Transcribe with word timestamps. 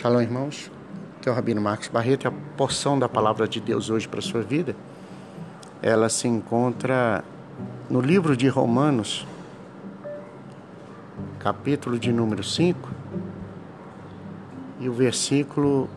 Shalom, 0.00 0.20
irmãos. 0.20 0.70
Aqui 1.18 1.28
é 1.28 1.32
o 1.32 1.34
Rabino 1.34 1.60
Marcos 1.60 1.88
Barreto. 1.88 2.28
A 2.28 2.32
porção 2.56 2.96
da 2.96 3.08
palavra 3.08 3.48
de 3.48 3.58
Deus 3.58 3.90
hoje 3.90 4.06
para 4.06 4.20
a 4.20 4.22
sua 4.22 4.42
vida, 4.42 4.76
ela 5.82 6.08
se 6.08 6.28
encontra 6.28 7.24
no 7.90 8.00
livro 8.00 8.36
de 8.36 8.46
Romanos, 8.46 9.26
capítulo 11.40 11.98
de 11.98 12.12
número 12.12 12.44
5, 12.44 12.88
e 14.78 14.88
o 14.88 14.92
versículo 14.92 15.90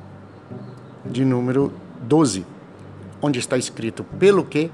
de 1.05 1.23
número 1.23 1.71
12, 2.01 2.43
onde 3.21 3.37
está 3.37 3.55
escrito: 3.55 4.03
Pelo 4.03 4.43
que, 4.43 4.71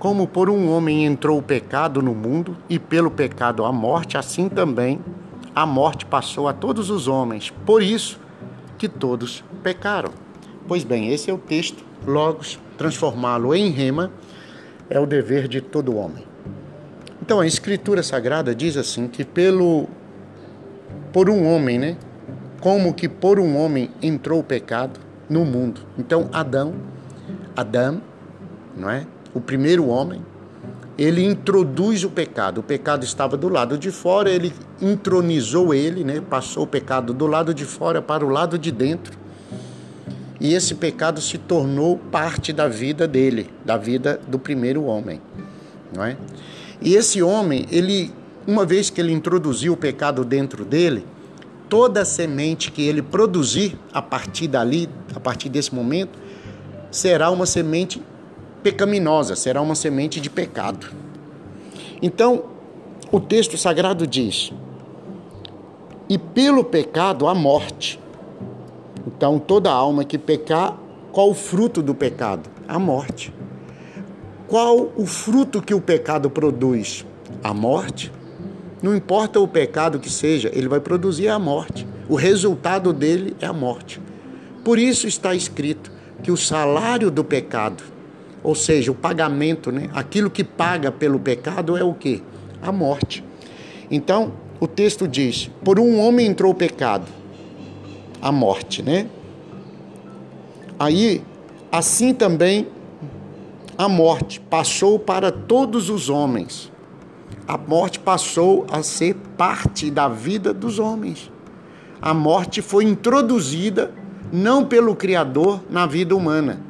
como 0.00 0.26
por 0.26 0.50
um 0.50 0.68
homem 0.68 1.06
entrou 1.06 1.38
o 1.38 1.42
pecado 1.42 2.02
no 2.02 2.12
mundo, 2.12 2.56
e 2.68 2.76
pelo 2.76 3.08
pecado 3.08 3.64
a 3.64 3.70
morte, 3.70 4.18
assim 4.18 4.48
também 4.48 4.98
a 5.54 5.64
morte 5.64 6.04
passou 6.04 6.48
a 6.48 6.52
todos 6.52 6.90
os 6.90 7.06
homens. 7.06 7.50
Por 7.64 7.84
isso, 7.84 8.26
que 8.78 8.88
todos 8.88 9.44
pecaram. 9.62 10.12
Pois 10.66 10.84
bem, 10.84 11.12
esse 11.12 11.30
é 11.30 11.34
o 11.34 11.38
texto, 11.38 11.84
logos, 12.06 12.58
transformá-lo 12.78 13.54
em 13.54 13.70
rema 13.70 14.10
é 14.88 14.98
o 14.98 15.06
dever 15.06 15.48
de 15.48 15.60
todo 15.60 15.96
homem. 15.96 16.24
Então 17.20 17.40
a 17.40 17.46
escritura 17.46 18.02
sagrada 18.02 18.54
diz 18.54 18.76
assim 18.76 19.08
que 19.08 19.24
pelo 19.24 19.86
por 21.12 21.28
um 21.28 21.46
homem, 21.46 21.78
né? 21.78 21.96
Como 22.60 22.94
que 22.94 23.08
por 23.08 23.38
um 23.38 23.56
homem 23.56 23.90
entrou 24.00 24.40
o 24.40 24.44
pecado 24.44 24.98
no 25.28 25.44
mundo. 25.44 25.82
Então 25.98 26.28
Adão, 26.32 26.74
Adão, 27.56 28.00
não 28.76 28.88
é? 28.88 29.06
O 29.34 29.40
primeiro 29.40 29.88
homem, 29.88 30.22
ele 30.98 31.24
introduz 31.24 32.02
o 32.02 32.10
pecado. 32.10 32.58
O 32.58 32.62
pecado 32.62 33.04
estava 33.04 33.36
do 33.36 33.48
lado 33.48 33.78
de 33.78 33.92
fora, 33.92 34.28
ele 34.28 34.52
entronizou 34.82 35.72
ele, 35.72 36.02
né? 36.02 36.20
passou 36.20 36.64
o 36.64 36.66
pecado 36.66 37.14
do 37.14 37.26
lado 37.26 37.54
de 37.54 37.64
fora 37.64 38.02
para 38.02 38.26
o 38.26 38.28
lado 38.28 38.58
de 38.58 38.72
dentro. 38.72 39.16
E 40.40 40.54
esse 40.54 40.74
pecado 40.74 41.20
se 41.20 41.38
tornou 41.38 41.96
parte 41.96 42.52
da 42.52 42.66
vida 42.66 43.06
dele, 43.06 43.48
da 43.64 43.76
vida 43.76 44.20
do 44.26 44.38
primeiro 44.38 44.84
homem, 44.84 45.20
não 45.94 46.04
é? 46.04 46.16
E 46.80 46.94
esse 46.94 47.20
homem, 47.22 47.66
ele, 47.72 48.12
uma 48.46 48.64
vez 48.64 48.88
que 48.88 49.00
ele 49.00 49.12
introduziu 49.12 49.72
o 49.72 49.76
pecado 49.76 50.24
dentro 50.24 50.64
dele, 50.64 51.04
toda 51.68 52.04
semente 52.04 52.70
que 52.70 52.82
ele 52.82 53.02
produzir 53.02 53.76
a 53.92 54.00
partir 54.00 54.46
dali, 54.46 54.88
a 55.14 55.18
partir 55.18 55.48
desse 55.48 55.74
momento, 55.74 56.18
será 56.90 57.30
uma 57.30 57.46
semente 57.46 58.00
pecaminosa, 58.62 59.36
será 59.36 59.60
uma 59.60 59.74
semente 59.74 60.20
de 60.20 60.30
pecado. 60.30 60.88
Então, 62.02 62.44
o 63.10 63.20
texto 63.20 63.56
sagrado 63.56 64.06
diz: 64.06 64.52
e 66.08 66.16
pelo 66.16 66.64
pecado 66.64 67.26
a 67.26 67.34
morte. 67.34 68.00
Então, 69.06 69.38
toda 69.38 69.70
alma 69.70 70.04
que 70.04 70.18
pecar, 70.18 70.78
qual 71.12 71.30
o 71.30 71.34
fruto 71.34 71.82
do 71.82 71.94
pecado? 71.94 72.48
A 72.66 72.78
morte. 72.78 73.32
Qual 74.46 74.90
o 74.96 75.06
fruto 75.06 75.60
que 75.60 75.74
o 75.74 75.80
pecado 75.80 76.30
produz? 76.30 77.04
A 77.42 77.52
morte. 77.52 78.12
Não 78.82 78.94
importa 78.94 79.40
o 79.40 79.48
pecado 79.48 79.98
que 79.98 80.10
seja, 80.10 80.50
ele 80.54 80.68
vai 80.68 80.80
produzir 80.80 81.28
a 81.28 81.38
morte. 81.38 81.86
O 82.08 82.14
resultado 82.14 82.92
dele 82.92 83.36
é 83.40 83.46
a 83.46 83.52
morte. 83.52 84.00
Por 84.64 84.78
isso 84.78 85.06
está 85.06 85.34
escrito 85.34 85.90
que 86.22 86.30
o 86.30 86.36
salário 86.36 87.10
do 87.10 87.24
pecado 87.24 87.82
ou 88.48 88.54
seja, 88.54 88.90
o 88.90 88.94
pagamento, 88.94 89.70
né? 89.70 89.90
Aquilo 89.92 90.30
que 90.30 90.42
paga 90.42 90.90
pelo 90.90 91.20
pecado 91.20 91.76
é 91.76 91.84
o 91.84 91.92
que? 91.92 92.22
A 92.62 92.72
morte. 92.72 93.22
Então, 93.90 94.32
o 94.58 94.66
texto 94.66 95.06
diz: 95.06 95.50
por 95.62 95.78
um 95.78 96.00
homem 96.00 96.28
entrou 96.28 96.52
o 96.52 96.54
pecado, 96.54 97.04
a 98.22 98.32
morte, 98.32 98.82
né? 98.82 99.06
Aí, 100.78 101.22
assim 101.70 102.14
também 102.14 102.68
a 103.76 103.86
morte 103.86 104.40
passou 104.40 104.98
para 104.98 105.30
todos 105.30 105.90
os 105.90 106.08
homens. 106.08 106.72
A 107.46 107.58
morte 107.58 108.00
passou 108.00 108.66
a 108.72 108.82
ser 108.82 109.14
parte 109.36 109.90
da 109.90 110.08
vida 110.08 110.54
dos 110.54 110.78
homens. 110.78 111.30
A 112.00 112.14
morte 112.14 112.62
foi 112.62 112.84
introduzida 112.84 113.92
não 114.32 114.64
pelo 114.64 114.96
Criador 114.96 115.60
na 115.68 115.84
vida 115.84 116.16
humana, 116.16 116.66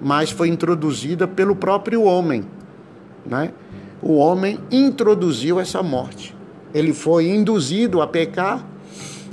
mas 0.00 0.30
foi 0.30 0.48
introduzida 0.48 1.28
pelo 1.28 1.54
próprio 1.54 2.02
homem. 2.02 2.44
Né? 3.24 3.52
O 4.02 4.16
homem 4.16 4.58
introduziu 4.70 5.60
essa 5.60 5.82
morte. 5.82 6.34
Ele 6.72 6.92
foi 6.92 7.28
induzido 7.28 8.00
a 8.00 8.06
pecar, 8.06 8.64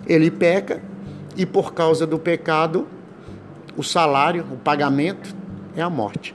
ele 0.05 0.29
peca, 0.31 0.81
e 1.35 1.45
por 1.45 1.73
causa 1.73 2.05
do 2.05 2.17
pecado, 2.17 2.87
o 3.77 3.83
salário, 3.83 4.45
o 4.51 4.57
pagamento 4.57 5.35
é 5.75 5.81
a 5.81 5.89
morte. 5.89 6.33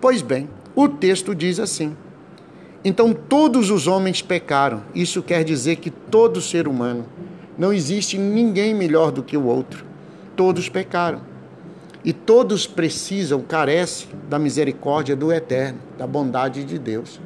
Pois 0.00 0.20
bem, 0.20 0.48
o 0.74 0.86
texto 0.86 1.34
diz 1.34 1.58
assim: 1.58 1.96
então 2.84 3.14
todos 3.14 3.70
os 3.70 3.86
homens 3.86 4.20
pecaram. 4.20 4.82
Isso 4.94 5.22
quer 5.22 5.42
dizer 5.42 5.76
que 5.76 5.88
todo 5.88 6.42
ser 6.42 6.68
humano, 6.68 7.06
não 7.56 7.72
existe 7.72 8.18
ninguém 8.18 8.74
melhor 8.74 9.10
do 9.10 9.22
que 9.22 9.36
o 9.36 9.46
outro. 9.46 9.84
Todos 10.36 10.68
pecaram. 10.68 11.22
E 12.04 12.12
todos 12.12 12.66
precisam, 12.66 13.40
carecem 13.40 14.08
da 14.28 14.38
misericórdia 14.38 15.16
do 15.16 15.32
Eterno, 15.32 15.78
da 15.96 16.06
bondade 16.06 16.62
de 16.62 16.78
Deus. 16.78 17.18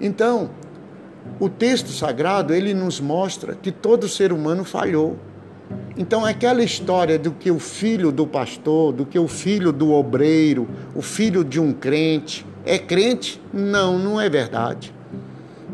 Então, 0.00 0.50
o 1.40 1.48
texto 1.48 1.90
sagrado, 1.90 2.52
ele 2.52 2.74
nos 2.74 3.00
mostra 3.00 3.54
que 3.54 3.72
todo 3.72 4.08
ser 4.08 4.32
humano 4.32 4.64
falhou. 4.64 5.16
Então, 5.96 6.24
aquela 6.24 6.62
história 6.62 7.18
do 7.18 7.32
que 7.32 7.50
o 7.50 7.58
filho 7.58 8.12
do 8.12 8.26
pastor, 8.26 8.92
do 8.92 9.06
que 9.06 9.18
o 9.18 9.26
filho 9.26 9.72
do 9.72 9.92
obreiro, 9.92 10.68
o 10.94 11.02
filho 11.02 11.42
de 11.42 11.58
um 11.58 11.72
crente, 11.72 12.46
é 12.64 12.78
crente? 12.78 13.40
Não, 13.52 13.98
não 13.98 14.20
é 14.20 14.28
verdade. 14.28 14.94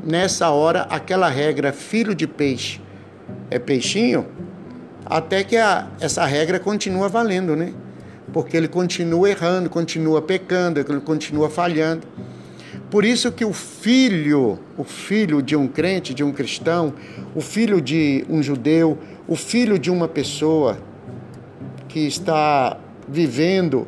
Nessa 0.05 0.51
hora, 0.51 0.83
aquela 0.83 1.29
regra 1.29 1.73
filho 1.73 2.15
de 2.15 2.27
peixe 2.27 2.81
é 3.51 3.59
peixinho, 3.59 4.27
até 5.05 5.45
que 5.45 5.57
a, 5.57 5.89
essa 6.01 6.25
regra 6.25 6.59
continua 6.59 7.09
valendo, 7.09 7.57
né? 7.57 7.73
Porque 8.35 8.57
ele 8.57 8.67
continua 8.67 9.31
errando, 9.31 9.71
continua 9.71 10.21
pecando, 10.21 10.81
ele 10.81 11.01
continua 11.01 11.49
falhando. 11.49 12.05
Por 12.91 13.05
isso 13.05 13.31
que 13.31 13.45
o 13.45 13.53
filho, 13.53 14.59
o 14.77 14.83
filho 14.83 15.41
de 15.41 15.55
um 15.55 15.69
crente, 15.69 16.13
de 16.13 16.25
um 16.25 16.33
cristão, 16.33 16.93
o 17.33 17.41
filho 17.41 17.81
de 17.81 18.27
um 18.29 18.43
judeu, 18.43 18.99
o 19.29 19.37
filho 19.37 19.79
de 19.79 19.89
uma 19.89 20.09
pessoa 20.09 20.79
que 21.87 22.01
está 22.01 22.77
vivendo 23.09 23.87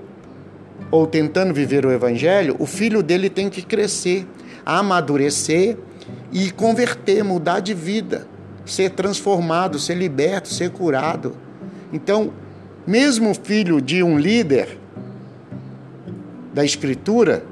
ou 0.93 1.09
tentando 1.09 1.53
viver 1.53 1.85
o 1.85 1.91
evangelho, 1.91 2.55
o 2.61 2.67
filho 2.67 3.03
dele 3.03 3.29
tem 3.29 3.51
que 3.51 3.63
crescer, 3.63 4.25
amadurecer 4.65 5.77
e 6.31 6.53
converter, 6.53 7.25
mudar 7.25 7.59
de 7.59 7.75
vida, 7.75 8.29
ser 8.65 8.91
transformado, 8.91 9.77
ser 9.77 9.97
liberto, 9.97 10.49
ser 10.49 10.71
curado. 10.71 11.35
Então, 11.93 12.33
mesmo 12.87 13.35
filho 13.35 13.81
de 13.81 14.03
um 14.03 14.19
líder 14.19 14.79
da 16.55 16.65
Escritura, 16.65 17.45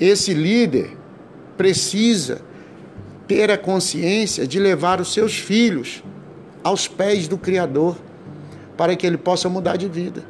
esse 0.00 0.34
líder 0.34 0.96
precisa 1.56 2.42
ter 3.28 3.50
a 3.50 3.56
consciência 3.56 4.46
de 4.46 4.58
levar 4.58 5.00
os 5.00 5.12
seus 5.12 5.38
filhos 5.38 6.02
aos 6.64 6.88
pés 6.88 7.28
do 7.28 7.38
Criador 7.38 7.96
para 8.76 8.96
que 8.96 9.06
ele 9.06 9.16
possa 9.16 9.48
mudar 9.48 9.76
de 9.76 9.88
vida. 9.88 10.24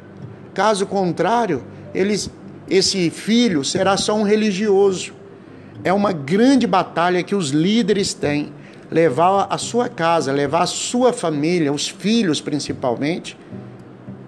Caso 0.53 0.85
contrário, 0.85 1.63
eles, 1.93 2.29
esse 2.69 3.09
filho 3.09 3.63
será 3.63 3.97
só 3.97 4.15
um 4.15 4.23
religioso. 4.23 5.13
É 5.83 5.91
uma 5.91 6.13
grande 6.13 6.67
batalha 6.67 7.23
que 7.23 7.35
os 7.35 7.49
líderes 7.49 8.13
têm 8.13 8.53
levar 8.93 9.47
a 9.49 9.57
sua 9.57 9.89
casa, 9.89 10.31
levar 10.31 10.61
a 10.61 10.67
sua 10.67 11.11
família, 11.11 11.73
os 11.73 11.89
filhos 11.89 12.39
principalmente, 12.39 13.35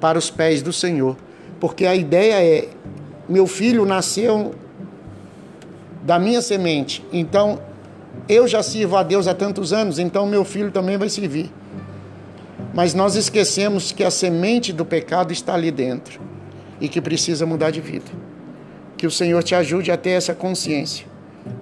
para 0.02 0.18
os 0.18 0.32
pés 0.32 0.64
do 0.64 0.74
Senhor. 0.74 1.16
Porque 1.60 1.86
a 1.86 1.96
ideia 1.96 2.44
é: 2.44 2.68
meu 3.30 3.46
filho 3.46 3.86
nasceu 3.86 4.56
da 6.02 6.18
minha 6.18 6.42
semente, 6.42 7.06
então 7.14 7.62
eu 8.28 8.48
já 8.48 8.64
sirvo 8.64 8.98
a 8.98 9.04
Deus 9.04 9.28
há 9.28 9.36
tantos 9.36 9.72
anos, 9.72 10.00
então 10.00 10.26
meu 10.26 10.44
filho 10.44 10.72
também 10.72 10.98
vai 10.98 11.10
servir. 11.10 11.52
Mas 12.74 12.96
nós 12.96 13.16
esquecemos 13.16 13.92
que 13.92 14.04
a 14.04 14.10
semente 14.10 14.74
do 14.74 14.84
pecado 14.84 15.32
está 15.32 15.54
ali 15.54 15.70
dentro 15.70 16.20
e 16.82 16.90
que 16.90 17.00
precisa 17.00 17.46
mudar 17.46 17.70
de 17.70 17.82
vida. 17.82 18.12
Que 18.98 19.06
o 19.06 19.12
Senhor 19.12 19.44
te 19.44 19.54
ajude 19.54 19.92
a 19.92 19.98
ter 19.98 20.12
essa 20.12 20.34
consciência. 20.34 21.06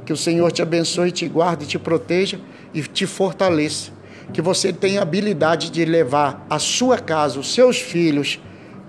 Que 0.05 0.13
o 0.13 0.17
Senhor 0.17 0.51
te 0.51 0.61
abençoe, 0.61 1.11
te 1.11 1.27
guarde, 1.27 1.65
te 1.65 1.79
proteja 1.79 2.39
e 2.73 2.81
te 2.81 3.05
fortaleça. 3.05 3.91
Que 4.31 4.41
você 4.41 4.71
tenha 4.71 5.01
habilidade 5.01 5.69
de 5.69 5.83
levar 5.85 6.45
a 6.49 6.59
sua 6.59 6.97
casa, 6.97 7.39
os 7.39 7.53
seus 7.53 7.77
filhos, 7.79 8.39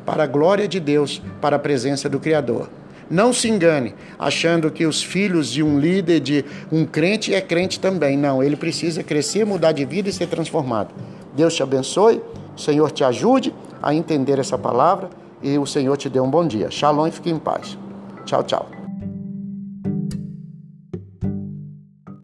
para 0.05 0.25
a 0.25 0.27
glória 0.27 0.69
de 0.69 0.79
Deus, 0.79 1.23
para 1.41 1.57
a 1.57 1.59
presença 1.59 2.09
do 2.09 2.21
Criador. 2.21 2.69
Não 3.11 3.33
se 3.33 3.49
engane, 3.49 3.95
achando 4.19 4.71
que 4.71 4.87
os 4.87 5.03
filhos 5.03 5.51
de 5.51 5.63
um 5.63 5.79
líder, 5.79 6.21
de 6.21 6.45
um 6.73 6.85
crente, 6.85 7.35
é 7.35 7.41
crente 7.41 7.79
também. 7.79 8.17
Não, 8.17 8.43
ele 8.43 8.57
precisa 8.57 9.03
crescer, 9.03 9.45
mudar 9.45 9.73
de 9.73 9.85
vida 9.85 10.09
e 10.09 10.13
ser 10.13 10.27
transformado. 10.27 10.95
Deus 11.35 11.55
te 11.55 11.63
abençoe, 11.63 12.23
o 12.57 12.61
Senhor 12.61 12.91
te 12.91 13.05
ajude 13.05 13.55
a 13.83 13.95
entender 13.95 14.39
essa 14.39 14.57
palavra 14.57 15.11
e 15.43 15.59
o 15.59 15.67
Senhor 15.67 15.97
te 15.97 16.09
dê 16.09 16.21
um 16.21 16.31
bom 16.31 16.47
dia. 16.47 16.71
Shalom 16.71 17.07
e 17.07 17.11
fique 17.11 17.31
em 17.31 17.39
paz. 17.39 17.77
Tchau, 18.25 18.43
tchau. 18.43 18.74